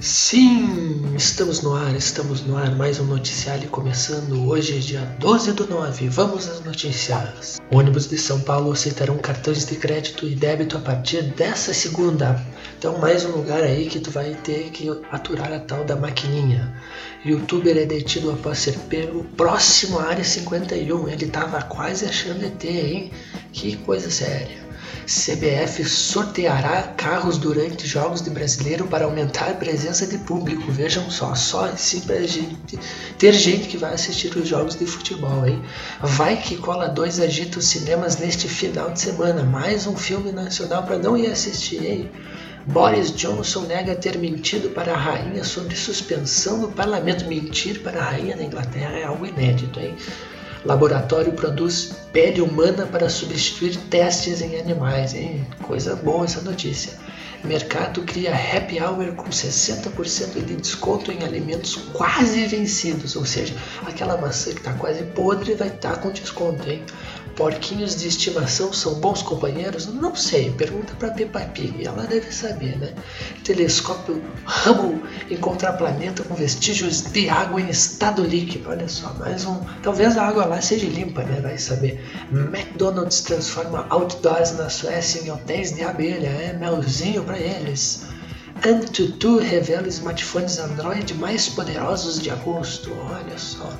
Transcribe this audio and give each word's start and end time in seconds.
Sim, 0.00 1.14
estamos 1.16 1.62
no 1.62 1.74
ar, 1.74 1.96
estamos 1.96 2.42
no 2.42 2.54
ar, 2.56 2.76
mais 2.76 3.00
um 3.00 3.04
noticiário 3.04 3.66
começando. 3.70 4.46
Hoje 4.46 4.78
dia 4.78 5.00
12 5.18 5.54
do 5.54 5.66
9, 5.66 6.10
vamos 6.10 6.46
às 6.48 6.62
notícias. 6.62 7.58
Ônibus 7.72 8.06
de 8.06 8.18
São 8.18 8.38
Paulo 8.40 8.72
aceitarão 8.72 9.16
cartões 9.16 9.64
de 9.64 9.74
crédito 9.76 10.26
e 10.26 10.34
débito 10.34 10.76
a 10.76 10.80
partir 10.80 11.22
dessa 11.22 11.72
segunda. 11.72 12.44
Então, 12.78 12.98
mais 12.98 13.24
um 13.24 13.30
lugar 13.30 13.62
aí 13.62 13.86
que 13.88 13.98
tu 13.98 14.10
vai 14.10 14.34
ter 14.44 14.70
que 14.70 14.86
aturar 15.10 15.50
a 15.50 15.60
tal 15.60 15.82
da 15.82 15.96
maquininha. 15.96 16.74
Youtuber 17.24 17.76
é 17.78 17.86
detido 17.86 18.30
após 18.30 18.58
ser 18.58 18.76
pego 18.90 19.24
próximo 19.34 19.98
à 19.98 20.10
área 20.10 20.24
51. 20.24 21.08
Ele 21.08 21.26
tava 21.26 21.62
quase 21.62 22.04
achando 22.04 22.44
ET, 22.44 22.62
hein? 22.64 23.10
Que 23.50 23.76
coisa 23.78 24.10
séria. 24.10 24.65
CBF 25.06 25.84
sorteará 25.84 26.82
carros 26.96 27.38
durante 27.38 27.86
jogos 27.86 28.20
de 28.20 28.30
brasileiro 28.30 28.86
para 28.86 29.04
aumentar 29.04 29.50
a 29.50 29.54
presença 29.54 30.06
de 30.06 30.18
público. 30.18 30.70
Vejam 30.72 31.08
só, 31.10 31.34
só 31.34 31.66
assim 31.66 32.00
para 32.00 32.26
gente 32.26 32.78
ter 33.18 33.32
gente 33.32 33.68
que 33.68 33.76
vai 33.76 33.94
assistir 33.94 34.36
os 34.36 34.48
jogos 34.48 34.74
de 34.74 34.84
futebol, 34.86 35.46
hein? 35.46 35.62
Vai 36.00 36.36
que 36.36 36.56
cola 36.56 36.88
2 36.88 37.20
agita 37.20 37.58
os 37.58 37.66
cinemas 37.66 38.18
neste 38.18 38.48
final 38.48 38.90
de 38.90 39.00
semana. 39.00 39.44
Mais 39.44 39.86
um 39.86 39.96
filme 39.96 40.32
nacional 40.32 40.82
para 40.82 40.98
não 40.98 41.16
ir 41.16 41.26
assistir, 41.30 41.84
hein? 41.84 42.10
Boris 42.66 43.12
Johnson 43.12 43.60
nega 43.60 43.94
ter 43.94 44.18
mentido 44.18 44.70
para 44.70 44.92
a 44.92 44.96
rainha 44.96 45.44
sobre 45.44 45.76
suspensão 45.76 46.60
do 46.60 46.68
parlamento. 46.68 47.24
Mentir 47.26 47.80
para 47.80 48.00
a 48.00 48.10
rainha 48.10 48.36
da 48.36 48.42
Inglaterra 48.42 48.98
é 48.98 49.04
algo 49.04 49.24
inédito, 49.24 49.78
hein? 49.78 49.94
Laboratório 50.66 51.32
produz 51.32 51.92
pele 52.12 52.40
humana 52.40 52.86
para 52.86 53.08
substituir 53.08 53.76
testes 53.88 54.42
em 54.42 54.58
animais, 54.58 55.14
hein? 55.14 55.46
Coisa 55.62 55.94
boa 55.94 56.24
essa 56.24 56.40
notícia. 56.40 56.92
Mercado 57.44 58.02
cria 58.02 58.34
happy 58.34 58.80
hour 58.80 59.14
com 59.14 59.28
60% 59.28 60.44
de 60.44 60.56
desconto 60.56 61.12
em 61.12 61.22
alimentos 61.22 61.76
quase 61.92 62.44
vencidos, 62.46 63.14
ou 63.14 63.24
seja, 63.24 63.54
aquela 63.86 64.16
maçã 64.16 64.50
que 64.50 64.58
está 64.58 64.72
quase 64.72 65.04
podre 65.04 65.54
vai 65.54 65.68
estar 65.68 65.92
tá 65.92 65.98
com 65.98 66.10
desconto, 66.10 66.68
hein? 66.68 66.82
Porquinhos 67.36 67.96
de 67.96 68.08
estimação 68.08 68.72
são 68.72 68.94
bons 68.94 69.20
companheiros? 69.20 69.86
Não 69.86 70.16
sei, 70.16 70.50
pergunta 70.52 70.94
para 70.98 71.10
Peppa 71.10 71.40
Pig, 71.40 71.86
ela 71.86 72.04
deve 72.04 72.32
saber, 72.32 72.78
né? 72.78 72.94
Telescópio 73.44 74.22
Hubble 74.46 75.02
encontrar 75.30 75.74
planeta 75.74 76.24
com 76.24 76.34
vestígios 76.34 77.02
de 77.02 77.28
água 77.28 77.60
em 77.60 77.68
estado 77.68 78.22
líquido. 78.22 78.70
Olha 78.70 78.88
só, 78.88 79.12
mais 79.18 79.44
um. 79.44 79.60
Talvez 79.82 80.16
a 80.16 80.26
água 80.26 80.46
lá 80.46 80.62
seja 80.62 80.86
limpa, 80.86 81.22
né? 81.24 81.38
Vai 81.42 81.58
saber. 81.58 82.02
McDonald's 82.32 83.20
transforma 83.20 83.86
outdoors 83.90 84.52
na 84.52 84.70
Suécia 84.70 85.22
em 85.22 85.30
hotéis 85.30 85.72
de 85.72 85.84
abelha, 85.84 86.28
é 86.28 86.54
melzinho 86.54 87.22
para 87.22 87.38
eles. 87.38 88.06
Antutu 88.64 89.38
revela 89.38 89.86
smartphones 89.86 90.58
Android 90.58 91.12
mais 91.14 91.50
poderosos 91.50 92.18
de 92.18 92.30
agosto. 92.30 92.90
Olha 93.10 93.36
só. 93.36 93.70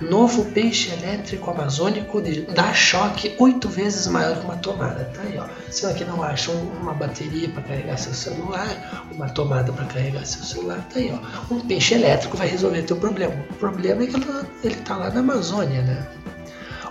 Novo 0.00 0.46
peixe 0.46 0.90
elétrico 0.92 1.50
amazônico 1.50 2.22
dá 2.54 2.72
choque 2.72 3.34
oito 3.38 3.68
vezes 3.68 4.06
maior 4.06 4.38
que 4.38 4.44
uma 4.44 4.56
tomada. 4.56 5.04
Tá 5.14 5.20
aí, 5.22 5.38
ó. 5.38 5.46
Se 5.70 5.84
aqui 5.84 6.04
não 6.04 6.22
acha 6.22 6.50
uma 6.52 6.94
bateria 6.94 7.48
para 7.50 7.62
carregar 7.62 7.98
seu 7.98 8.14
celular, 8.14 9.06
uma 9.12 9.28
tomada 9.28 9.72
para 9.72 9.84
carregar 9.84 10.24
seu 10.24 10.42
celular, 10.42 10.86
tá 10.92 10.98
aí, 10.98 11.12
ó. 11.12 11.54
Um 11.54 11.60
peixe 11.60 11.94
elétrico 11.94 12.36
vai 12.36 12.48
resolver 12.48 12.82
teu 12.82 12.96
problema. 12.96 13.34
O 13.50 13.54
problema 13.54 14.02
é 14.02 14.06
que 14.06 14.16
ele 14.64 14.76
tá 14.76 14.96
lá 14.96 15.10
na 15.10 15.20
Amazônia, 15.20 15.82
né? 15.82 16.06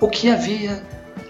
O 0.00 0.08
que 0.08 0.30
havia 0.30 0.82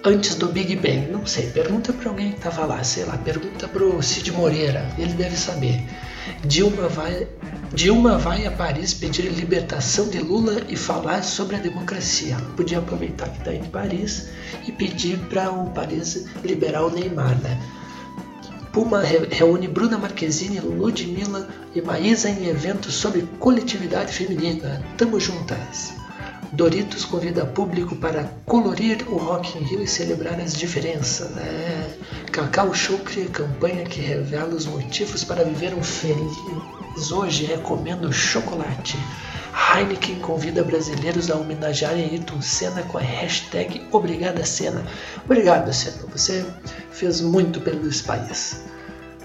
antes 0.05 0.35
do 0.35 0.49
Big 0.49 0.75
Bang? 0.77 1.09
Não 1.11 1.25
sei, 1.27 1.47
pergunta 1.51 1.93
para 1.93 2.11
alguém 2.11 2.33
que 2.33 2.39
estava 2.39 2.67
lá, 2.67 2.83
sei 2.83 3.05
lá, 3.05 3.17
pergunta 3.19 3.69
pro 3.69 4.03
Cid 4.03 4.33
Moreira, 4.33 4.87
ele 4.99 5.15
deve 5.15 5.37
saber. 5.37 5.83
Dilma 6.45 6.89
vai, 6.89 7.27
Dilma 7.79 8.19
vai 8.19 8.45
a 8.45 8.51
Paris 8.51 8.93
pedir 8.93 9.31
libertação 9.31 10.09
de 10.09 10.19
Lula 10.19 10.65
e 10.69 10.75
falar 10.75 11.23
sobre 11.23 11.55
a 11.55 11.61
democracia. 11.61 12.37
Podia 12.57 12.81
aproveitar 12.81 13.29
que 13.29 13.39
está 13.39 13.55
em 13.55 13.63
Paris 13.67 14.31
e 14.67 14.73
pedir 14.73 15.17
para 15.31 15.49
o 15.53 15.71
Paris 15.71 16.27
liberar 16.43 16.83
o 16.83 16.91
Neymar, 16.91 17.41
né? 17.41 17.57
Puma 18.73 19.05
reúne 19.31 19.69
Bruna 19.69 19.97
Marquezine, 19.97 20.59
Ludmilla 20.59 21.49
e 21.73 21.81
Maísa 21.81 22.29
em 22.29 22.49
evento 22.49 22.91
sobre 22.91 23.23
coletividade 23.39 24.13
feminina. 24.13 24.85
Tamo 24.97 25.21
juntas! 25.21 25.93
Doritos 26.51 27.05
convida 27.05 27.47
público 27.47 27.95
para 27.95 28.25
colorir 28.45 29.07
o 29.09 29.19
Rock 29.19 29.57
in 29.57 29.63
Rio 29.63 29.83
e 29.85 29.87
celebrar 29.87 30.41
as 30.41 30.53
diferenças. 30.53 31.37
É. 31.37 31.97
Cacau 32.33 32.75
Show 32.75 32.99
cria 32.99 33.27
campanha 33.27 33.85
que 33.85 34.01
revela 34.01 34.53
os 34.53 34.67
motivos 34.67 35.23
para 35.23 35.45
viver 35.45 35.75
um 35.75 35.83
feliz 35.83 36.37
hoje 37.13 37.45
recomendo 37.45 38.13
chocolate. 38.13 38.99
Heineken 39.55 40.21
convida 40.21 40.63
brasileiros 40.63 41.31
a 41.31 41.37
homenagearem 41.37 42.05
Ayrton 42.05 42.41
Senna 42.43 42.83
com 42.83 42.99
a 42.99 43.01
hashtag 43.01 43.87
Obrigada 43.93 44.45
Senna. 44.45 44.85
Obrigado, 45.25 45.73
Senna. 45.73 46.05
Você 46.13 46.45
fez 46.91 47.21
muito 47.21 47.61
pelo 47.61 47.89
país. 48.05 48.68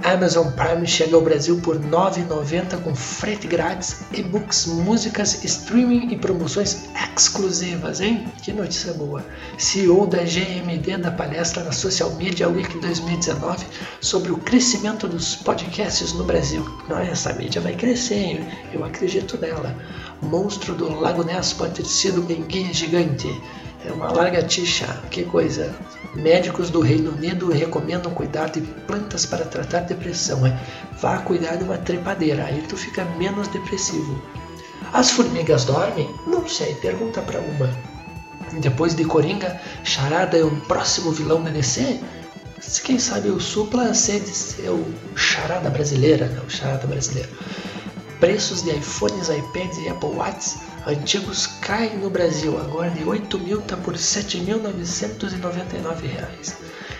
Amazon 0.01 0.47
Prime 0.51 0.87
chega 0.87 1.15
ao 1.15 1.21
Brasil 1.21 1.61
por 1.61 1.77
R$ 1.77 1.87
9,90 1.87 2.81
com 2.81 2.95
frete 2.95 3.47
grátis, 3.47 4.01
e-books, 4.11 4.65
músicas, 4.65 5.43
streaming 5.43 6.11
e 6.11 6.17
promoções 6.17 6.89
exclusivas, 7.15 8.01
hein? 8.01 8.25
Que 8.41 8.51
notícia 8.51 8.91
boa! 8.93 9.23
CEO 9.57 10.07
da 10.07 10.23
GMD 10.23 10.97
da 10.97 11.11
palestra 11.11 11.63
na 11.63 11.71
Social 11.71 12.11
Media 12.15 12.49
Week 12.49 12.77
2019 12.79 13.65
sobre 14.01 14.31
o 14.31 14.37
crescimento 14.37 15.07
dos 15.07 15.35
podcasts 15.35 16.11
no 16.13 16.23
Brasil. 16.23 16.67
Não, 16.89 16.97
essa 16.97 17.31
mídia 17.33 17.61
vai 17.61 17.75
crescer, 17.75 18.15
hein? 18.15 18.47
Eu 18.73 18.83
acredito 18.83 19.37
nela. 19.37 19.75
Monstro 20.21 20.73
do 20.73 20.99
Lago 20.99 21.23
Ness 21.23 21.53
pode 21.53 21.75
ter 21.75 21.85
sido 21.85 22.21
um 22.21 22.43
guia 22.43 22.73
gigante. 22.73 23.29
É 23.85 23.91
uma 23.91 24.11
lagartixa, 24.11 24.87
que 25.11 25.23
coisa. 25.23 25.75
Médicos 26.16 26.69
do 26.69 26.79
Reino 26.79 27.12
Unido 27.12 27.51
recomendam 27.51 28.13
cuidar 28.13 28.50
de 28.50 28.62
plantas 28.62 29.25
para 29.25 29.46
tratar 29.46 29.81
depressão. 29.81 30.46
É, 30.46 30.59
vá 31.01 31.18
cuidar 31.19 31.56
de 31.56 31.63
uma 31.63 31.78
trepadeira, 31.78 32.46
aí 32.46 32.62
tu 32.69 32.78
fica 32.78 33.03
menos 33.18 33.47
depressivo. 33.47 34.22
As 34.94 35.09
formigas 35.09 35.66
dormem? 35.66 36.07
Não 36.28 36.47
sei, 36.47 36.75
pergunta 36.75 37.22
para 37.22 37.40
uma. 37.40 37.69
Depois 38.59 38.94
de 38.94 39.03
Coringa, 39.03 39.59
Charada 39.84 40.38
é 40.38 40.44
o 40.44 40.56
próximo 40.62 41.12
vilão 41.12 41.44
da 41.44 41.50
DC? 41.50 42.00
Quem 42.84 43.00
sabe 43.00 43.29
o 43.29 43.40
Supla 43.40 43.94
ser 43.94 44.22
o 44.69 44.85
Charada 45.16 45.69
brasileira, 45.69 46.28
não, 46.28 46.47
Charada 46.47 46.85
brasileiro. 46.85 47.29
Preços 48.19 48.62
de 48.62 48.69
iPhones, 48.69 49.29
iPads 49.29 49.79
e 49.79 49.90
Apple 49.90 50.09
Watch 50.09 50.56
antigos 50.85 51.47
caem 51.61 51.97
no 51.97 52.09
Brasil, 52.09 52.59
agora 52.59 52.89
de 52.89 53.03
8 53.03 53.39
mil 53.39 53.59
está 53.59 53.77
por 53.77 53.94
R$ 53.94 53.99
7.999. 53.99 56.55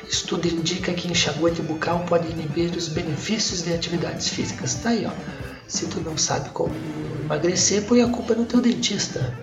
Estudo 0.08 0.48
indica 0.48 0.94
que 0.94 1.08
enxaguante 1.08 1.62
bucal 1.62 2.06
pode 2.08 2.32
inibir 2.32 2.76
os 2.76 2.88
benefícios 2.88 3.64
de 3.64 3.74
atividades 3.74 4.30
físicas. 4.30 4.76
Tá 4.76 4.90
aí, 4.90 5.06
ó. 5.06 5.12
Se 5.68 5.88
tu 5.88 6.00
não 6.02 6.18
sabe 6.18 6.50
como 6.50 6.74
emagrecer, 7.24 7.84
põe 7.84 8.02
a 8.02 8.08
culpa 8.08 8.36
no 8.36 8.46
teu 8.46 8.62
dentista. 8.62 9.38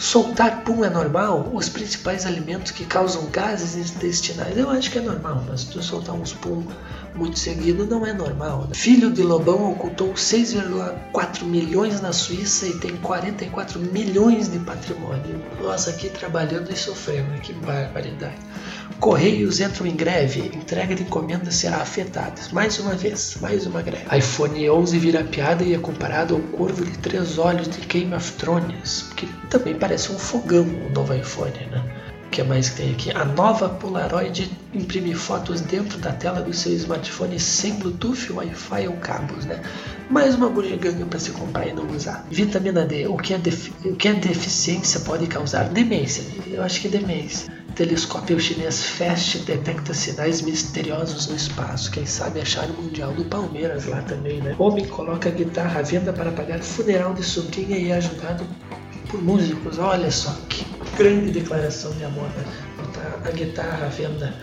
Soltar 0.00 0.64
pum 0.64 0.82
é 0.82 0.88
normal? 0.88 1.50
Os 1.52 1.68
principais 1.68 2.24
alimentos 2.24 2.72
que 2.72 2.86
causam 2.86 3.26
gases 3.26 3.76
intestinais, 3.76 4.56
eu 4.56 4.70
acho 4.70 4.90
que 4.90 4.96
é 4.96 5.02
normal, 5.02 5.44
mas 5.46 5.64
tu 5.64 5.82
soltar 5.82 6.14
uns 6.14 6.32
pum 6.32 6.64
muito 7.14 7.38
seguido 7.38 7.86
não 7.86 8.06
é 8.06 8.12
normal. 8.14 8.62
Né? 8.62 8.70
Filho 8.72 9.10
de 9.10 9.22
Lobão 9.22 9.72
ocultou 9.72 10.14
6,4 10.14 11.44
milhões 11.44 12.00
na 12.00 12.14
Suíça 12.14 12.66
e 12.66 12.78
tem 12.78 12.96
44 12.96 13.78
milhões 13.78 14.50
de 14.50 14.58
patrimônio. 14.60 15.42
Nós 15.60 15.86
aqui 15.86 16.08
trabalhando 16.08 16.72
e 16.72 16.76
sofrendo, 16.76 17.38
que 17.42 17.52
barbaridade. 17.52 18.38
Correios 18.98 19.60
entram 19.60 19.86
em 19.86 19.96
greve, 19.96 20.40
entrega 20.54 20.94
de 20.94 21.02
encomendas 21.02 21.54
será 21.54 21.78
afetada. 21.78 22.34
Mais 22.52 22.78
uma 22.78 22.94
vez, 22.94 23.36
mais 23.40 23.66
uma 23.66 23.80
greve. 23.80 24.04
iPhone 24.16 24.68
11 24.68 24.98
vira 24.98 25.24
piada 25.24 25.64
e 25.64 25.74
é 25.74 25.78
comparado 25.78 26.34
ao 26.34 26.40
corvo 26.40 26.84
de 26.84 26.98
três 26.98 27.38
olhos 27.38 27.68
de 27.68 27.80
Game 27.86 28.14
of 28.14 28.32
Thrones, 28.32 29.06
que 29.16 29.26
também 29.48 29.74
parece 29.74 29.89
um 30.10 30.18
fogão 30.18 30.62
o 30.62 30.90
novo 30.90 31.14
iPhone, 31.14 31.66
né? 31.70 31.82
O 32.26 32.30
que 32.30 32.44
mais 32.44 32.68
que 32.68 32.76
tem 32.76 32.92
aqui? 32.92 33.10
A 33.10 33.24
nova 33.24 33.68
Polaroid 33.68 34.56
imprime 34.72 35.14
fotos 35.14 35.60
dentro 35.60 35.98
da 35.98 36.12
tela 36.12 36.40
do 36.40 36.54
seu 36.54 36.72
smartphone 36.74 37.40
sem 37.40 37.74
Bluetooth, 37.74 38.32
Wi-Fi 38.32 38.86
ou 38.86 38.96
cabos, 38.98 39.44
né? 39.46 39.60
Mais 40.08 40.36
uma 40.36 40.48
bugiganga 40.48 41.04
para 41.06 41.18
se 41.18 41.32
comprar 41.32 41.66
e 41.66 41.72
não 41.72 41.88
usar. 41.88 42.24
Vitamina 42.30 42.86
D. 42.86 43.08
O 43.08 43.16
que, 43.16 43.34
a 43.34 43.38
o 43.84 43.96
que 43.96 44.12
deficiência 44.12 45.00
pode 45.00 45.26
causar? 45.26 45.70
Demência. 45.70 46.24
Eu 46.46 46.62
acho 46.62 46.80
que 46.80 46.86
é 46.86 46.90
demência. 46.90 47.52
Telescópio 47.74 48.38
chinês 48.38 48.84
FAST 48.84 49.38
detecta 49.38 49.94
sinais 49.94 50.42
misteriosos 50.42 51.26
no 51.26 51.34
espaço. 51.34 51.90
Quem 51.90 52.06
sabe 52.06 52.40
achar 52.40 52.68
o 52.70 52.74
Mundial 52.74 53.12
do 53.12 53.24
Palmeiras 53.24 53.86
lá 53.86 54.02
também, 54.02 54.40
né? 54.40 54.54
Homem 54.58 54.86
coloca 54.86 55.30
guitarra 55.30 55.80
à 55.80 55.82
venda 55.82 56.12
para 56.12 56.30
pagar 56.30 56.60
funeral 56.60 57.14
de 57.14 57.24
sobrinha 57.24 57.76
e 57.76 57.90
é 57.90 57.96
ajudado 57.96 58.44
por 59.10 59.22
músicos. 59.22 59.78
Olha 59.78 60.10
só 60.10 60.30
que 60.48 60.64
grande 60.96 61.32
declaração 61.32 61.92
de 61.92 62.04
amor, 62.04 62.28
né? 62.30 62.44
A 63.24 63.30
guitarra 63.30 63.86
à 63.86 63.88
venda. 63.88 64.34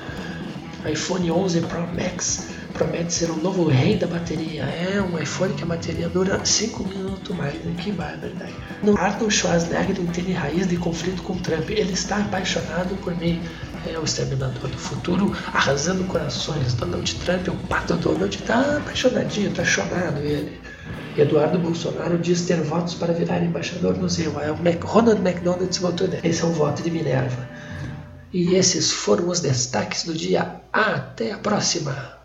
iPhone 0.85 1.31
11 1.31 1.61
Pro 1.61 1.81
Max 1.87 2.47
promete 2.73 3.13
ser 3.13 3.31
o 3.31 3.37
novo 3.37 3.67
rei 3.67 3.95
da 3.95 4.07
bateria. 4.07 4.63
É 4.63 5.01
um 5.01 5.17
iPhone 5.19 5.53
que 5.53 5.63
a 5.63 5.65
bateria 5.65 6.07
dura 6.09 6.43
5 6.43 6.83
minutos 6.83 7.35
mais. 7.35 7.55
Né? 7.63 7.75
Que. 7.77 7.91
No 8.85 8.97
Arnold 8.97 9.33
Schwarzenegger 9.33 9.99
entende 9.99 10.33
raiz 10.33 10.67
de 10.67 10.77
conflito 10.77 11.23
com 11.23 11.37
Trump. 11.37 11.69
Ele 11.69 11.93
está 11.93 12.17
apaixonado 12.17 12.95
por 12.97 13.15
mim. 13.17 13.41
É 13.85 13.97
o 13.97 14.03
exterminador 14.03 14.69
do 14.69 14.77
futuro, 14.77 15.33
arrasando 15.53 16.03
corações. 16.05 16.73
Donald 16.73 17.15
Trump, 17.15 17.47
o 17.47 17.67
pato 17.67 17.95
Donald, 17.95 18.37
tá 18.39 18.77
apaixonadinho, 18.77 19.51
tá 19.51 19.63
chonado 19.63 20.19
ele. 20.19 20.59
Eduardo 21.17 21.57
Bolsonaro 21.57 22.17
diz 22.17 22.45
ter 22.45 22.61
votos 22.61 22.93
para 22.93 23.13
virar 23.13 23.43
embaixador 23.43 23.97
no 23.97 24.07
Mac 24.63 24.83
Ronald 24.83 25.19
McDonald 25.19 25.73
nele. 26.07 26.27
Esse 26.27 26.43
é 26.43 26.45
o 26.45 26.51
voto 26.51 26.83
de 26.83 26.91
Minerva. 26.91 27.47
E 28.31 28.55
esses 28.55 28.91
foram 28.91 29.29
os 29.29 29.39
destaques 29.39 30.03
do 30.03 30.13
dia. 30.13 30.61
Até 30.71 31.31
a 31.31 31.37
próxima! 31.37 32.16